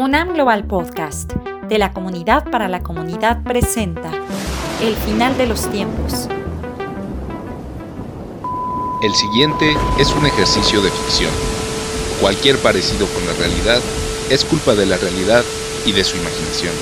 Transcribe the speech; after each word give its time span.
UNAM 0.00 0.32
Global 0.32 0.64
Podcast 0.64 1.34
de 1.68 1.76
la 1.76 1.92
comunidad 1.92 2.50
para 2.50 2.68
la 2.68 2.82
comunidad 2.82 3.42
presenta 3.42 4.10
El 4.80 4.96
final 4.96 5.36
de 5.36 5.46
los 5.46 5.70
tiempos. 5.70 6.26
El 9.02 9.14
siguiente 9.14 9.76
es 9.98 10.10
un 10.14 10.24
ejercicio 10.24 10.80
de 10.80 10.90
ficción. 10.90 11.30
Cualquier 12.18 12.56
parecido 12.60 13.06
con 13.08 13.26
la 13.26 13.34
realidad 13.34 13.82
es 14.30 14.42
culpa 14.46 14.74
de 14.74 14.86
la 14.86 14.96
realidad 14.96 15.44
y 15.84 15.92
de 15.92 16.02
su 16.02 16.16
imaginación. 16.16 16.72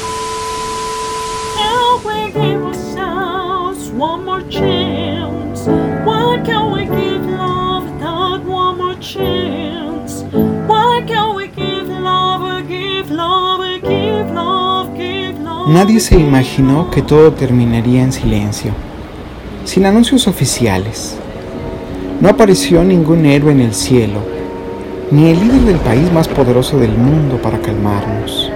Nadie 15.69 16.01
se 16.01 16.15
imaginó 16.15 16.91
que 16.91 17.03
todo 17.03 17.35
terminaría 17.35 18.03
en 18.03 18.11
silencio, 18.11 18.73
sin 19.67 19.85
anuncios 19.85 20.27
oficiales. 20.27 21.17
No 22.23 22.31
apareció 22.31 22.83
ningún 22.83 23.27
héroe 23.27 23.53
en 23.53 23.61
el 23.61 23.75
cielo, 23.75 24.21
ni 25.11 25.29
el 25.29 25.39
líder 25.39 25.61
del 25.61 25.77
país 25.77 26.11
más 26.11 26.27
poderoso 26.27 26.79
del 26.79 26.97
mundo 26.97 27.37
para 27.43 27.61
calmarnos. 27.61 28.51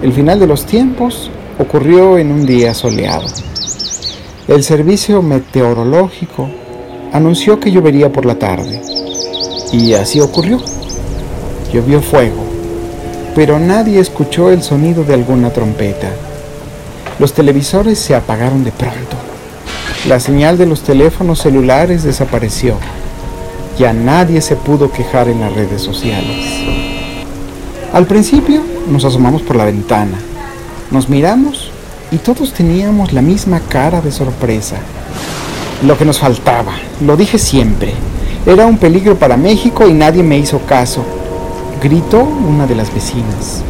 El 0.00 0.12
final 0.12 0.38
de 0.38 0.46
los 0.46 0.64
tiempos 0.64 1.28
ocurrió 1.58 2.16
en 2.16 2.30
un 2.30 2.46
día 2.46 2.72
soleado. 2.72 3.26
El 4.46 4.62
servicio 4.62 5.22
meteorológico 5.22 6.48
anunció 7.12 7.58
que 7.58 7.72
llovería 7.72 8.12
por 8.12 8.26
la 8.26 8.38
tarde, 8.38 8.80
y 9.72 9.94
así 9.94 10.20
ocurrió. 10.20 10.60
Llovió 11.72 12.00
fuego, 12.00 12.44
pero 13.34 13.58
nadie 13.58 13.98
escuchó 13.98 14.50
el 14.50 14.62
sonido 14.62 15.04
de 15.04 15.14
alguna 15.14 15.50
trompeta. 15.50 16.08
Los 17.18 17.32
televisores 17.32 17.98
se 17.98 18.14
apagaron 18.14 18.64
de 18.64 18.72
pronto. 18.72 19.16
La 20.06 20.20
señal 20.20 20.58
de 20.58 20.66
los 20.66 20.82
teléfonos 20.82 21.40
celulares 21.40 22.02
desapareció. 22.02 22.74
Ya 23.78 23.92
nadie 23.92 24.40
se 24.40 24.56
pudo 24.56 24.90
quejar 24.90 25.28
en 25.28 25.40
las 25.40 25.52
redes 25.54 25.80
sociales. 25.80 26.62
Al 27.92 28.06
principio 28.06 28.62
nos 28.88 29.04
asomamos 29.04 29.42
por 29.42 29.56
la 29.56 29.64
ventana, 29.64 30.18
nos 30.90 31.08
miramos 31.08 31.70
y 32.10 32.18
todos 32.18 32.52
teníamos 32.52 33.12
la 33.12 33.22
misma 33.22 33.60
cara 33.60 34.00
de 34.00 34.12
sorpresa. 34.12 34.76
Lo 35.86 35.96
que 35.96 36.04
nos 36.04 36.18
faltaba, 36.18 36.72
lo 37.00 37.16
dije 37.16 37.38
siempre, 37.38 37.94
era 38.46 38.66
un 38.66 38.78
peligro 38.78 39.16
para 39.16 39.36
México 39.36 39.88
y 39.88 39.92
nadie 39.92 40.22
me 40.22 40.38
hizo 40.38 40.58
caso 40.60 41.04
gritó 41.82 42.22
una 42.22 42.66
de 42.66 42.76
las 42.76 42.94
vecinas. 42.94 43.62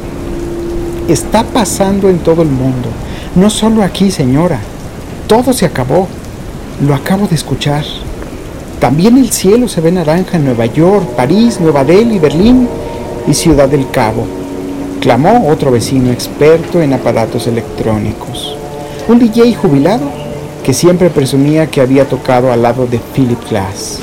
Está 1.09 1.45
pasando 1.45 2.11
en 2.11 2.19
todo 2.19 2.43
el 2.43 2.49
mundo, 2.49 2.91
no 3.35 3.49
solo 3.49 3.83
aquí, 3.83 4.11
señora. 4.11 4.61
Todo 5.27 5.53
se 5.53 5.65
acabó. 5.65 6.07
Lo 6.87 6.95
acabo 6.95 7.27
de 7.27 7.35
escuchar. 7.35 7.85
También 8.81 9.17
el 9.17 9.31
cielo 9.31 9.69
se 9.69 9.81
ve 9.81 9.93
naranja 9.93 10.37
en 10.37 10.45
Nueva 10.45 10.67
York, 10.67 11.05
París, 11.17 11.59
Nueva 11.61 11.85
Delhi, 11.85 12.19
Berlín 12.19 12.69
y 13.27 13.35
Ciudad 13.35 13.69
del 13.69 13.89
Cabo, 13.91 14.27
clamó 15.01 15.49
otro 15.49 15.71
vecino 15.71 16.11
experto 16.11 16.83
en 16.83 16.93
aparatos 16.93 17.47
electrónicos. 17.47 18.57
Un 19.09 19.21
DJ 19.21 19.55
jubilado 19.55 20.05
que 20.65 20.75
siempre 20.75 21.11
presumía 21.11 21.69
que 21.69 21.81
había 21.81 22.09
tocado 22.09 22.53
al 22.53 22.63
lado 22.63 22.87
de 22.87 22.99
Philip 23.15 23.39
Glass. 23.49 24.01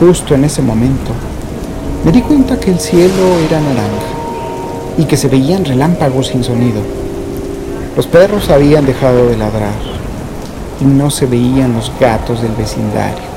Justo 0.00 0.34
en 0.34 0.44
ese 0.44 0.62
momento, 0.62 1.12
me 2.04 2.10
di 2.10 2.20
cuenta 2.20 2.58
que 2.58 2.72
el 2.72 2.80
cielo 2.80 3.38
era 3.46 3.60
naranja 3.60 4.22
y 4.98 5.04
que 5.04 5.16
se 5.16 5.28
veían 5.28 5.64
relámpagos 5.64 6.28
sin 6.28 6.42
sonido. 6.42 6.80
Los 7.96 8.06
perros 8.06 8.50
habían 8.50 8.86
dejado 8.86 9.28
de 9.28 9.36
ladrar 9.36 9.74
y 10.80 10.84
no 10.84 11.10
se 11.10 11.26
veían 11.26 11.74
los 11.74 11.92
gatos 12.00 12.42
del 12.42 12.52
vecindario. 12.52 13.30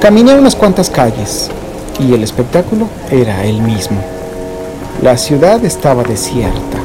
Caminé 0.00 0.34
unas 0.34 0.54
cuantas 0.54 0.90
calles 0.90 1.50
y 1.98 2.14
el 2.14 2.22
espectáculo 2.22 2.86
era 3.10 3.44
el 3.44 3.60
mismo. 3.60 4.00
La 5.02 5.16
ciudad 5.16 5.64
estaba 5.64 6.04
desierta. 6.04 6.78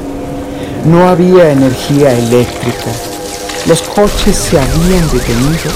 No 0.85 1.07
había 1.07 1.51
energía 1.51 2.11
eléctrica. 2.11 2.91
Los 3.67 3.81
coches 3.84 4.35
se 4.35 4.59
habían 4.59 5.07
detenido 5.11 5.72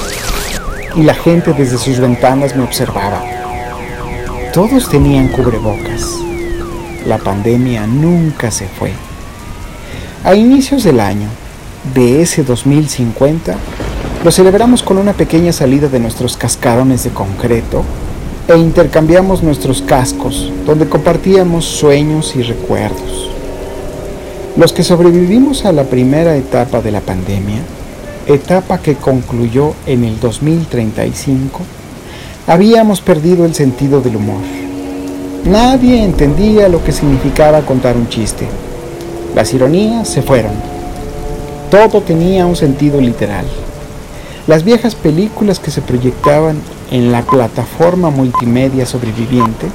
y 0.95 1.03
la 1.03 1.13
gente 1.13 1.53
desde 1.53 1.77
sus 1.77 1.99
ventanas 1.99 2.55
me 2.55 2.63
observaba. 2.63 3.38
Todos 4.53 4.89
tenían 4.89 5.27
cubrebocas. 5.27 6.17
La 7.05 7.19
pandemia 7.19 7.85
nunca 7.85 8.49
se 8.49 8.67
fue. 8.67 8.93
A 10.23 10.33
inicios 10.33 10.83
del 10.83 10.99
año, 10.99 11.27
de 11.93 12.23
ese 12.23 12.43
2050, 12.43 13.55
lo 14.23 14.31
celebramos 14.31 14.81
con 14.81 14.97
una 14.97 15.13
pequeña 15.13 15.53
salida 15.53 15.87
de 15.87 15.99
nuestros 15.99 16.35
cascarones 16.35 17.03
de 17.03 17.11
concreto 17.11 17.83
e 18.47 18.57
intercambiamos 18.57 19.43
nuestros 19.43 19.83
cascos, 19.83 20.51
donde 20.65 20.89
compartíamos 20.89 21.65
sueños 21.65 22.35
y 22.35 22.41
recuerdos. 22.41 23.29
Los 24.57 24.73
que 24.73 24.83
sobrevivimos 24.83 25.63
a 25.65 25.71
la 25.71 25.83
primera 25.83 26.35
etapa 26.35 26.81
de 26.81 26.89
la 26.89 27.01
pandemia, 27.01 27.61
etapa 28.25 28.79
que 28.79 28.95
concluyó 28.95 29.75
en 29.85 30.05
el 30.05 30.19
2035, 30.19 31.61
Habíamos 32.49 32.99
perdido 32.99 33.45
el 33.45 33.53
sentido 33.53 34.01
del 34.01 34.15
humor. 34.15 34.41
Nadie 35.45 36.03
entendía 36.03 36.67
lo 36.67 36.83
que 36.83 36.91
significaba 36.91 37.61
contar 37.61 37.95
un 37.95 38.09
chiste. 38.09 38.47
Las 39.35 39.53
ironías 39.53 40.09
se 40.09 40.23
fueron. 40.23 40.53
Todo 41.69 42.01
tenía 42.01 42.47
un 42.47 42.55
sentido 42.55 42.99
literal. 43.01 43.45
Las 44.47 44.63
viejas 44.63 44.95
películas 44.95 45.59
que 45.59 45.69
se 45.69 45.83
proyectaban 45.83 46.59
en 46.89 47.11
la 47.11 47.21
plataforma 47.21 48.09
multimedia 48.09 48.87
sobreviviente, 48.87 49.67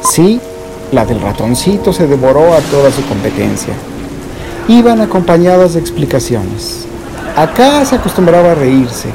sí, 0.00 0.40
la 0.92 1.04
del 1.04 1.20
ratoncito 1.20 1.92
se 1.92 2.06
devoró 2.06 2.54
a 2.54 2.60
toda 2.60 2.90
su 2.90 3.04
competencia. 3.04 3.74
Iban 4.66 5.02
acompañadas 5.02 5.74
de 5.74 5.80
explicaciones. 5.80 6.86
Acá 7.36 7.84
se 7.84 7.96
acostumbraba 7.96 8.52
a 8.52 8.54
reírse, 8.54 9.10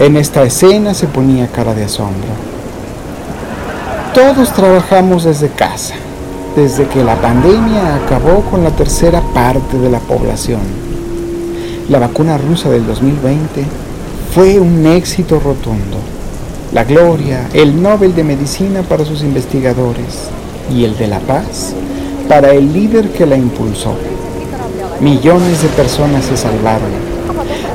en 0.00 0.16
esta 0.16 0.42
escena 0.42 0.94
se 0.94 1.06
ponía 1.06 1.48
cara 1.48 1.74
de 1.74 1.84
asombro. 1.84 2.30
Todos 4.14 4.50
trabajamos 4.54 5.24
desde 5.24 5.50
casa, 5.50 5.94
desde 6.56 6.86
que 6.86 7.04
la 7.04 7.16
pandemia 7.16 7.96
acabó 7.96 8.40
con 8.50 8.64
la 8.64 8.70
tercera 8.70 9.20
parte 9.34 9.78
de 9.78 9.90
la 9.90 9.98
población. 9.98 10.62
La 11.90 11.98
vacuna 11.98 12.38
rusa 12.38 12.70
del 12.70 12.86
2020 12.86 13.62
fue 14.34 14.58
un 14.58 14.86
éxito 14.86 15.38
rotundo. 15.38 15.98
La 16.72 16.84
gloria, 16.84 17.50
el 17.52 17.82
Nobel 17.82 18.14
de 18.14 18.24
Medicina 18.24 18.80
para 18.80 19.04
sus 19.04 19.20
investigadores 19.20 20.30
y 20.74 20.84
el 20.84 20.96
de 20.96 21.08
la 21.08 21.18
paz 21.20 21.74
para 22.26 22.52
el 22.52 22.72
líder 22.72 23.10
que 23.10 23.26
la 23.26 23.36
impulsó. 23.36 23.94
Millones 25.00 25.62
de 25.62 25.68
personas 25.68 26.24
se 26.24 26.38
salvaron 26.38 27.09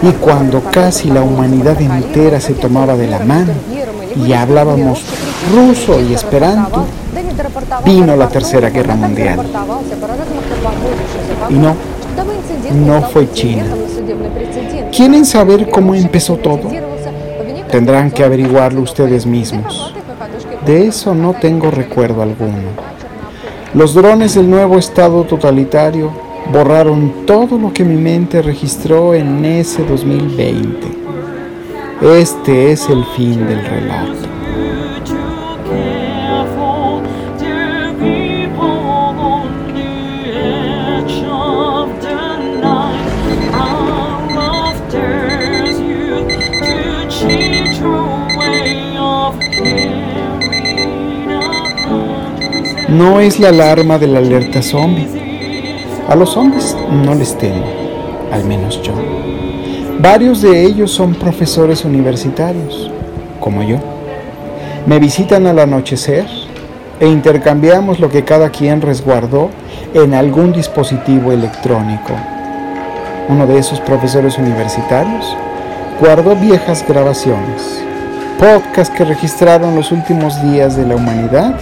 y 0.01 0.11
cuando 0.13 0.61
casi 0.72 1.09
la 1.09 1.22
humanidad 1.22 1.79
entera 1.81 2.39
se 2.39 2.53
tomaba 2.53 2.95
de 2.95 3.07
la 3.07 3.19
mano 3.19 3.53
y 4.16 4.33
hablábamos 4.33 5.03
ruso 5.53 6.00
y 6.01 6.13
esperanto, 6.13 6.85
vino 7.83 8.16
la 8.16 8.28
Tercera 8.29 8.69
Guerra 8.69 8.95
Mundial. 8.95 9.39
Y 11.50 11.53
no, 11.53 11.75
no 12.73 13.01
fue 13.09 13.31
China. 13.31 13.66
¿Quieren 14.95 15.25
saber 15.25 15.69
cómo 15.69 15.94
empezó 15.95 16.38
todo? 16.38 16.69
Tendrán 17.69 18.12
que 18.12 18.23
averiguarlo 18.23 18.81
ustedes 18.81 19.25
mismos. 19.25 19.94
De 20.66 20.88
eso 20.88 21.13
no 21.13 21.33
tengo 21.33 21.69
recuerdo 21.69 22.22
alguno. 22.22 22.69
Los 23.73 23.94
drones 23.94 24.36
del 24.36 24.50
nuevo 24.50 24.77
Estado 24.77 25.24
totalitario 25.25 26.25
borraron 26.51 27.25
todo 27.25 27.57
lo 27.57 27.74
que 27.74 27.83
mi 27.83 27.95
mente 27.95 28.42
registró 28.42 29.13
en 29.13 29.44
ese 29.45 29.83
2020. 29.83 30.88
Este 32.19 32.71
es 32.71 32.89
el 32.89 33.03
fin 33.15 33.47
del 33.47 33.63
relato. 33.65 34.30
No 52.89 53.19
es 53.19 53.39
la 53.39 53.50
alarma 53.50 53.98
de 53.98 54.07
la 54.07 54.19
alerta 54.19 54.62
zombie 54.62 55.25
a 56.07 56.16
los 56.16 56.38
hombres 56.38 56.75
no 56.90 57.16
les 57.16 57.38
temo, 57.38 57.66
al 58.31 58.44
menos 58.46 58.81
yo. 58.81 58.94
Varios 60.00 60.42
de 60.42 60.63
ellos 60.63 60.92
son 60.92 61.16
profesores 61.16 61.86
universitarios, 61.86 62.92
como 63.40 63.63
yo. 63.63 63.78
Me 64.86 65.00
visitan 65.00 65.48
al 65.48 65.60
anochecer 65.60 66.25
e 67.00 67.07
intercambiamos 67.07 68.00
lo 68.00 68.10
que 68.10 68.24
cada 68.24 68.50
quien 68.50 68.81
resguardó 68.81 69.50
en 69.94 70.13
algún 70.13 70.54
dispositivo 70.54 71.31
electrónico. 71.31 72.13
Uno 73.28 73.48
de 73.48 73.58
esos 73.58 73.80
profesores 73.80 74.38
universitarios 74.38 75.36
guardó 76.00 76.36
viejas 76.36 76.86
grabaciones, 76.88 77.84
podcasts 78.38 78.96
que 78.96 79.06
registraron 79.06 79.75
los 79.75 79.92
últimos 79.92 80.42
días 80.44 80.75
de 80.75 80.86
la 80.86 80.96
humanidad 80.96 81.56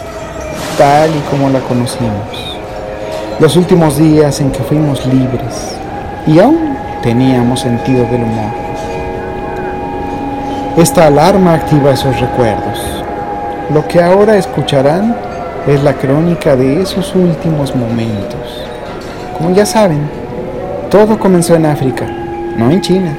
tal 0.77 1.09
y 1.11 1.19
como 1.29 1.49
la 1.49 1.59
conocimos, 1.59 2.52
los 3.39 3.55
últimos 3.57 3.97
días 3.97 4.39
en 4.41 4.51
que 4.51 4.63
fuimos 4.63 5.05
libres 5.05 5.75
y 6.27 6.39
aún 6.39 6.77
teníamos 7.01 7.61
sentido 7.61 8.05
del 8.05 8.23
humor. 8.23 8.51
Esta 10.77 11.07
alarma 11.07 11.55
activa 11.55 11.91
esos 11.91 12.19
recuerdos. 12.19 12.79
Lo 13.73 13.87
que 13.87 14.01
ahora 14.01 14.37
escucharán 14.37 15.15
es 15.67 15.83
la 15.83 15.93
crónica 15.93 16.55
de 16.55 16.81
esos 16.81 17.15
últimos 17.15 17.75
momentos. 17.75 18.63
Como 19.37 19.51
ya 19.51 19.65
saben, 19.65 20.01
todo 20.89 21.17
comenzó 21.17 21.55
en 21.55 21.65
África, 21.65 22.05
no 22.57 22.69
en 22.69 22.81
China. 22.81 23.15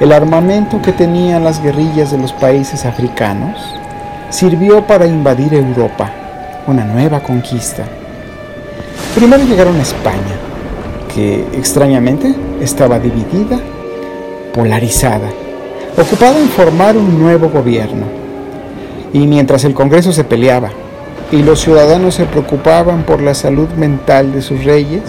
El 0.00 0.12
armamento 0.12 0.80
que 0.80 0.92
tenían 0.92 1.42
las 1.44 1.60
guerrillas 1.60 2.12
de 2.12 2.18
los 2.18 2.32
países 2.32 2.84
africanos 2.84 3.74
sirvió 4.30 4.86
para 4.86 5.06
invadir 5.06 5.54
Europa, 5.54 6.10
una 6.66 6.84
nueva 6.84 7.20
conquista. 7.20 7.84
Primero 9.18 9.42
llegaron 9.42 9.76
a 9.80 9.82
España, 9.82 10.36
que 11.12 11.44
extrañamente 11.52 12.32
estaba 12.60 13.00
dividida, 13.00 13.58
polarizada 14.54 15.28
ocupado 16.00 16.38
en 16.38 16.48
formar 16.48 16.96
un 16.96 17.18
nuevo 17.18 17.48
gobierno. 17.48 18.06
Y 19.12 19.26
mientras 19.26 19.64
el 19.64 19.74
Congreso 19.74 20.12
se 20.12 20.22
peleaba 20.22 20.70
y 21.32 21.42
los 21.42 21.58
ciudadanos 21.58 22.14
se 22.14 22.26
preocupaban 22.26 23.02
por 23.02 23.20
la 23.20 23.34
salud 23.34 23.68
mental 23.70 24.30
de 24.30 24.40
sus 24.40 24.62
reyes, 24.62 25.02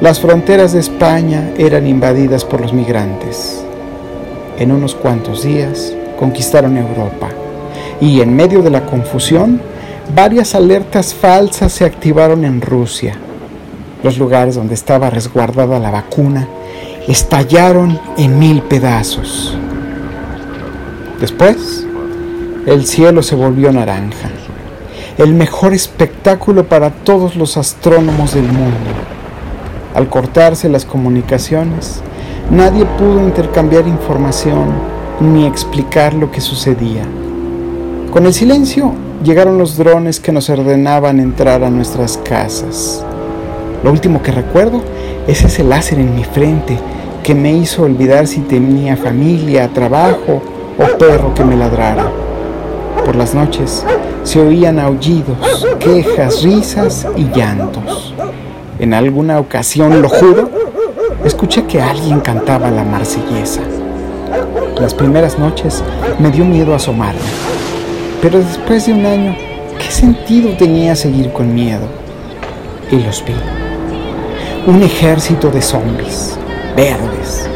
las 0.00 0.20
fronteras 0.20 0.72
de 0.72 0.80
España 0.80 1.50
eran 1.58 1.86
invadidas 1.86 2.46
por 2.46 2.62
los 2.62 2.72
migrantes. 2.72 3.62
En 4.58 4.72
unos 4.72 4.94
cuantos 4.94 5.42
días 5.42 5.92
conquistaron 6.18 6.78
Europa 6.78 7.28
y 8.00 8.22
en 8.22 8.34
medio 8.34 8.62
de 8.62 8.70
la 8.70 8.86
confusión, 8.86 9.60
varias 10.14 10.54
alertas 10.54 11.14
falsas 11.14 11.72
se 11.72 11.84
activaron 11.84 12.44
en 12.44 12.60
Rusia. 12.60 13.14
Los 14.02 14.18
lugares 14.18 14.54
donde 14.54 14.74
estaba 14.74 15.10
resguardada 15.10 15.78
la 15.78 15.90
vacuna 15.90 16.48
estallaron 17.06 17.98
en 18.16 18.38
mil 18.38 18.62
pedazos. 18.62 19.56
Después, 21.20 21.86
el 22.66 22.86
cielo 22.86 23.22
se 23.22 23.34
volvió 23.34 23.72
naranja, 23.72 24.30
el 25.16 25.34
mejor 25.34 25.74
espectáculo 25.74 26.64
para 26.68 26.90
todos 26.90 27.34
los 27.34 27.56
astrónomos 27.56 28.34
del 28.34 28.44
mundo. 28.44 28.90
Al 29.94 30.08
cortarse 30.08 30.68
las 30.68 30.84
comunicaciones, 30.84 32.00
nadie 32.50 32.84
pudo 32.84 33.20
intercambiar 33.20 33.88
información 33.88 34.68
ni 35.20 35.46
explicar 35.46 36.14
lo 36.14 36.30
que 36.30 36.40
sucedía. 36.40 37.02
Con 38.12 38.26
el 38.26 38.32
silencio 38.32 38.94
llegaron 39.22 39.58
los 39.58 39.76
drones 39.76 40.20
que 40.20 40.32
nos 40.32 40.48
ordenaban 40.50 41.20
entrar 41.20 41.64
a 41.64 41.70
nuestras 41.70 42.18
casas. 42.18 43.04
Lo 43.82 43.90
último 43.90 44.22
que 44.22 44.32
recuerdo 44.32 44.82
es 45.26 45.42
ese 45.42 45.64
láser 45.64 45.98
en 45.98 46.14
mi 46.14 46.24
frente 46.24 46.78
que 47.22 47.34
me 47.34 47.52
hizo 47.52 47.82
olvidar 47.82 48.26
si 48.26 48.40
tenía 48.40 48.96
familia, 48.96 49.68
trabajo 49.68 50.42
o 50.78 50.98
perro 50.98 51.34
que 51.34 51.44
me 51.44 51.56
ladrara. 51.56 52.10
Por 53.04 53.16
las 53.16 53.34
noches 53.34 53.84
se 54.22 54.40
oían 54.40 54.78
aullidos, 54.78 55.66
quejas, 55.78 56.42
risas 56.42 57.06
y 57.16 57.24
llantos. 57.34 58.14
En 58.78 58.94
alguna 58.94 59.40
ocasión, 59.40 60.00
lo 60.00 60.08
juro, 60.08 60.50
escuché 61.24 61.64
que 61.64 61.80
alguien 61.80 62.20
cantaba 62.20 62.70
la 62.70 62.84
marsellesa. 62.84 63.62
Las 64.80 64.94
primeras 64.94 65.38
noches 65.38 65.82
me 66.18 66.30
dio 66.30 66.44
miedo 66.44 66.74
asomarme, 66.74 67.20
pero 68.20 68.38
después 68.38 68.86
de 68.86 68.94
un 68.94 69.06
año, 69.06 69.36
¿qué 69.78 69.90
sentido 69.90 70.50
tenía 70.56 70.96
seguir 70.96 71.32
con 71.32 71.54
miedo? 71.54 71.86
Y 72.90 72.96
los 72.96 73.24
vi. 73.24 73.34
Un 74.66 74.82
ejército 74.82 75.50
de 75.50 75.62
zombies, 75.62 76.36
verdes, 76.76 77.48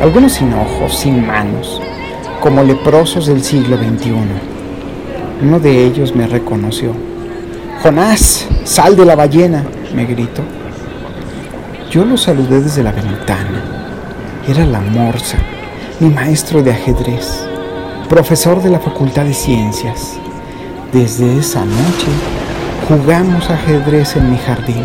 algunos 0.00 0.34
sin 0.34 0.52
ojos, 0.54 0.96
sin 0.96 1.26
manos, 1.26 1.80
como 2.40 2.62
leprosos 2.62 3.26
del 3.26 3.42
siglo 3.42 3.76
XXI. 3.76 4.14
Uno 5.42 5.58
de 5.58 5.84
ellos 5.84 6.14
me 6.14 6.26
reconoció. 6.26 6.92
Jonás, 7.82 8.46
sal 8.64 8.96
de 8.96 9.04
la 9.04 9.16
ballena, 9.16 9.64
me 9.94 10.04
gritó. 10.06 10.42
Yo 11.90 12.04
lo 12.04 12.16
saludé 12.16 12.60
desde 12.60 12.82
la 12.82 12.92
ventana. 12.92 13.62
Era 14.48 14.64
la 14.64 14.80
Morsa, 14.80 15.38
mi 16.00 16.08
maestro 16.08 16.62
de 16.62 16.70
ajedrez, 16.70 17.46
profesor 18.14 18.62
de 18.62 18.70
la 18.70 18.78
Facultad 18.78 19.24
de 19.24 19.34
Ciencias. 19.34 20.12
Desde 20.92 21.36
esa 21.36 21.64
noche 21.64 22.06
jugamos 22.88 23.50
ajedrez 23.50 24.14
en 24.14 24.30
mi 24.30 24.38
jardín. 24.38 24.84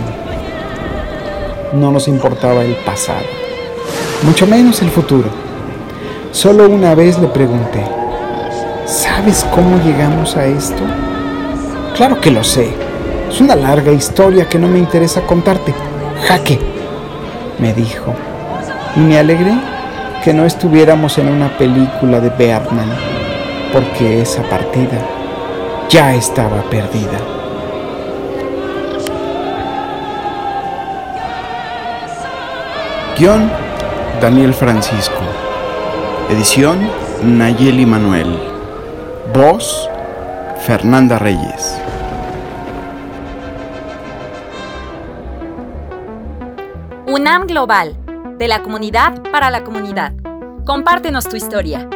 No 1.74 1.92
nos 1.92 2.08
importaba 2.08 2.64
el 2.64 2.76
pasado, 2.78 3.28
mucho 4.24 4.48
menos 4.48 4.82
el 4.82 4.90
futuro 4.90 5.30
Solo 6.32 6.68
una 6.68 6.96
vez 6.96 7.20
le 7.20 7.28
pregunté, 7.28 7.86
¿sabes 8.88 9.46
cómo 9.54 9.78
llegamos 9.84 10.36
a 10.36 10.48
esto? 10.48 10.82
Claro 11.96 12.20
que 12.20 12.32
lo 12.32 12.44
sé. 12.44 12.74
Es 13.30 13.40
una 13.42 13.56
larga 13.56 13.92
historia 13.92 14.50
que 14.50 14.58
no 14.58 14.68
me 14.68 14.80
interesa 14.80 15.22
contarte. 15.22 15.72
Jaque, 16.28 16.60
me 17.60 17.76
dijo. 17.76 18.12
Y 18.96 19.02
me 19.02 19.20
alegré 19.20 19.54
que 20.24 20.34
no 20.34 20.46
estuviéramos 20.46 21.16
en 21.20 21.28
una 21.28 21.56
película 21.60 22.20
de 22.20 22.30
Bergman, 22.30 23.19
porque 23.72 24.22
esa 24.22 24.44
partida 24.44 25.00
ya 25.90 26.14
estaba 26.16 26.62
perdida. 26.70 27.20
Guión 33.18 33.52
Daniel 34.22 34.54
Francisco. 34.54 35.20
Edición 36.30 36.90
Nayeli 37.24 37.86
Manuel. 37.86 38.40
Voz 39.34 39.90
Fernanda 40.60 41.20
Reyes. 41.20 41.82
UNAM 47.08 47.48
Global, 47.48 47.98
de 48.38 48.48
la 48.48 48.62
comunidad 48.62 49.22
para 49.32 49.50
la 49.50 49.64
comunidad. 49.64 50.14
Compártenos 50.66 51.28
tu 51.28 51.36
historia. 51.36 51.90